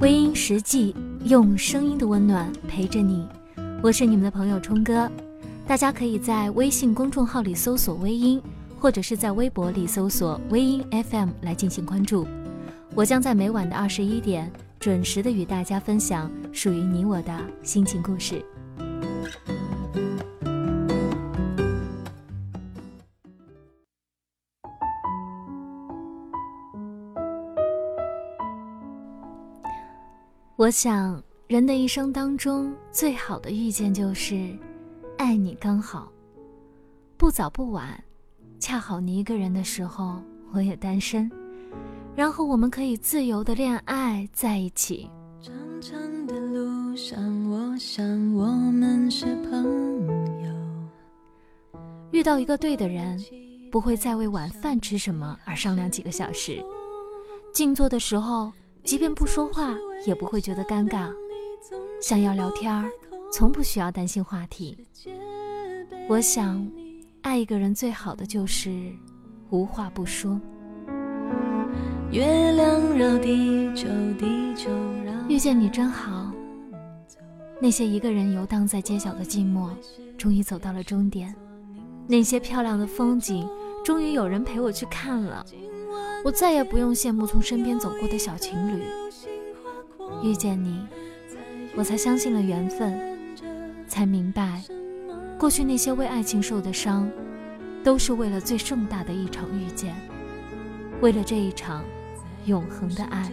[0.00, 0.94] 微音实际
[1.24, 3.26] 用声音的温暖陪着你，
[3.82, 5.10] 我是你们的朋友冲哥。
[5.66, 8.40] 大家可以在微信公众号里搜索“微音”，
[8.78, 12.24] 或者是在微博里搜索“微音 FM” 来进行关注。
[12.94, 14.48] 我将在每晚的二十一点
[14.78, 18.40] 准时的与大家分享属于你我的心情故事。
[30.58, 34.58] 我想，人的一生当中，最好的遇见就是，
[35.16, 36.10] 爱你刚好，
[37.16, 38.02] 不早不晚，
[38.58, 41.30] 恰好你一个人的时候，我也单身，
[42.16, 45.08] 然后我们可以自由的恋爱在一起。
[45.40, 49.62] 长长的路上，我想我们是朋
[50.44, 51.80] 友。
[52.10, 53.16] 遇到一个对的人，
[53.70, 56.60] 不会再为晚饭吃什么而商量几个小时，
[57.54, 58.52] 静坐的时候。
[58.88, 61.10] 即便不说话，也不会觉得尴尬。
[62.00, 62.90] 想要聊天儿，
[63.30, 64.78] 从不需要担心话题。
[66.08, 66.66] 我想，
[67.20, 68.90] 爱一个人最好的就是
[69.50, 70.40] 无话不说。
[72.10, 73.86] 月亮绕地球，
[74.18, 74.70] 地球
[75.04, 75.12] 绕。
[75.28, 76.32] 遇见你真好。
[77.60, 79.68] 那些一个人游荡在街角的寂寞，
[80.16, 81.34] 终于走到了终点。
[82.06, 83.46] 那些漂亮的风景，
[83.84, 85.44] 终于有人陪我去看了。
[86.28, 88.82] 我再也不用羡慕从身边走过的小情侣。
[90.22, 90.86] 遇见你，
[91.74, 93.00] 我才相信了缘分，
[93.86, 94.62] 才明白，
[95.38, 97.10] 过去那些为爱情受的伤，
[97.82, 99.96] 都是为了最盛大的一场遇见，
[101.00, 101.82] 为了这一场
[102.44, 103.32] 永恒的爱。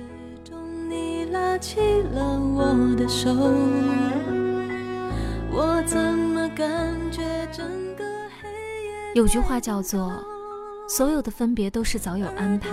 [9.13, 10.13] 有句话叫做。
[10.87, 12.69] 所有的分别都是早有安排，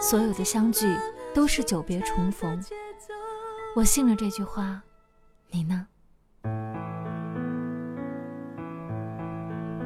[0.00, 0.94] 所有的相聚
[1.34, 2.62] 都是久别重逢。
[3.74, 4.82] 我信了这句话，
[5.50, 5.86] 你呢？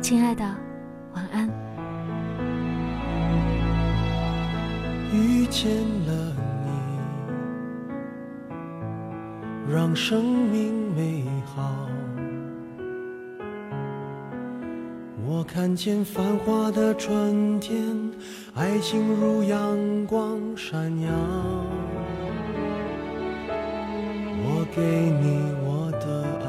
[0.00, 0.44] 亲爱的，
[1.14, 1.48] 晚安。
[5.12, 5.72] 遇见
[6.04, 6.34] 了
[6.64, 6.70] 你，
[9.72, 11.25] 让生命美
[15.46, 17.78] 看见繁华的春天，
[18.54, 21.08] 爱情如阳光闪耀。
[24.42, 24.82] 我给
[25.22, 26.04] 你我的
[26.44, 26.46] 爱，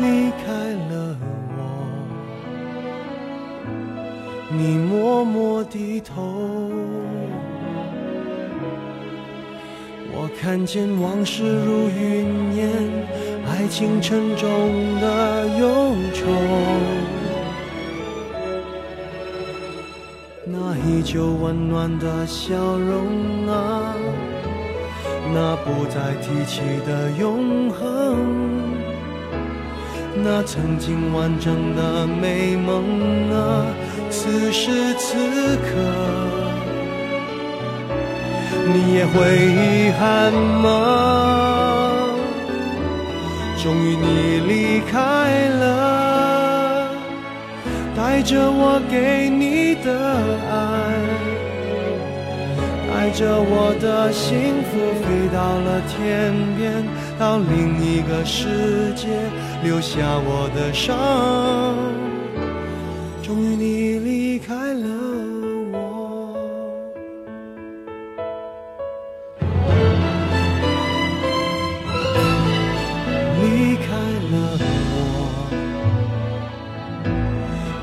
[0.00, 1.14] 离开了
[1.58, 1.60] 我，
[4.56, 6.70] 你默默低头。
[10.14, 12.62] 我看见往事如云烟。
[13.52, 16.26] 爱情沉重的忧愁，
[20.46, 23.94] 那依旧温暖的笑容啊，
[25.34, 28.16] 那不再提起的永恒，
[30.24, 33.66] 那曾经完整的美梦啊，
[34.08, 35.14] 此时此
[35.58, 35.70] 刻，
[38.72, 41.21] 你也会遗憾吗？
[43.62, 44.98] 终于你离开
[45.50, 46.90] 了，
[47.96, 49.86] 带着我给你的
[50.50, 50.52] 爱，
[52.90, 56.84] 带着我的幸福飞到了天边，
[57.16, 59.06] 到另一个世界，
[59.62, 61.76] 留下我的伤。
[63.22, 65.31] 终于你离开了。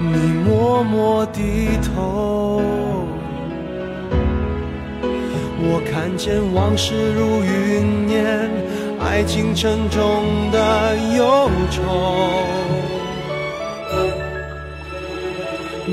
[0.01, 0.15] 你
[0.47, 2.61] 默默低头，
[5.61, 8.49] 我看见往事如云烟，
[8.97, 11.81] 爱情沉重的忧愁。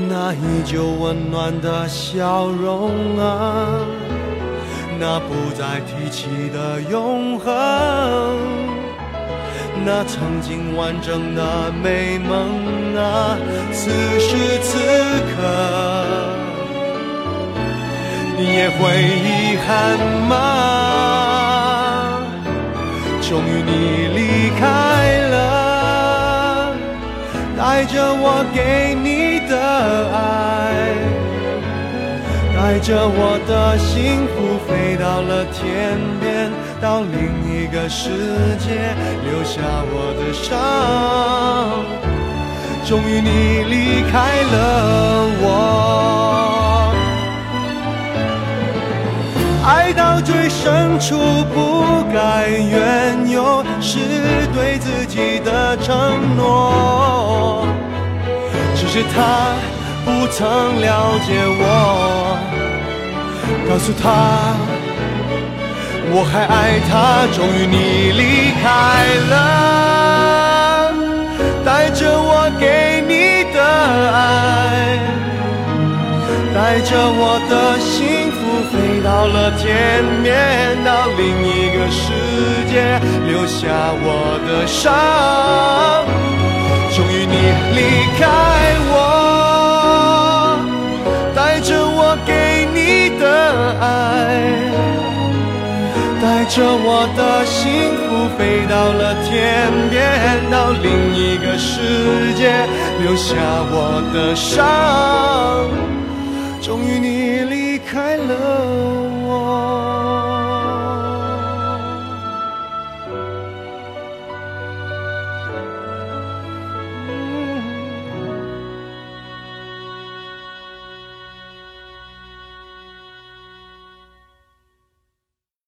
[0.09, 3.67] 那依旧温暖的笑容啊，
[4.97, 8.56] 那不再提起的永恒。
[9.85, 13.37] 那曾经完整的美梦啊，
[13.71, 13.89] 此
[14.19, 14.77] 时此
[15.29, 15.37] 刻，
[18.37, 19.97] 你也会遗憾
[20.27, 20.33] 吗？
[23.21, 23.71] 终于你
[24.15, 24.19] 离
[24.59, 24.61] 开
[25.29, 26.73] 了，
[27.57, 29.53] 带着我给你的
[30.13, 30.96] 爱，
[32.67, 36.51] 带着我的幸福飞到了天边。
[36.81, 37.15] 到另
[37.47, 38.09] 一个世
[38.59, 38.93] 界，
[39.23, 40.45] 留下我的伤。
[42.85, 44.55] 终于你离开了
[45.39, 46.91] 我，
[49.65, 51.15] 爱到最深处
[51.53, 53.97] 不该缘由，是
[54.53, 57.65] 对自己的承诺。
[58.75, 59.55] 只是他
[60.07, 62.39] 不曾了解我，
[63.67, 64.55] 告诉他
[66.13, 67.27] 我还爱他。
[67.35, 67.75] 终于你
[68.15, 68.23] 离
[68.63, 68.65] 开
[69.29, 69.33] 了，
[71.65, 73.59] 带着我给你的
[74.15, 74.97] 爱，
[76.55, 76.57] 带
[76.87, 78.39] 着我的幸福
[78.71, 78.73] 飞
[79.03, 79.67] 到了天
[80.23, 80.31] 边，
[80.85, 82.01] 到另一个世
[82.71, 82.73] 界，
[83.27, 83.67] 留下
[84.07, 84.79] 我的伤。
[86.95, 87.35] 终于你
[87.75, 87.79] 离
[88.17, 88.23] 开
[88.89, 88.95] 我，
[96.49, 97.61] 着我的幸
[98.07, 102.65] 福飞到了天边，到另一个世界，
[103.01, 103.35] 留下
[103.69, 105.67] 我的伤。
[106.61, 108.33] 终于你离开了
[109.27, 109.96] 我。